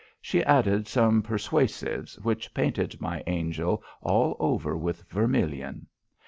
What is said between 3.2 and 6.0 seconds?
angel all over with vermilion.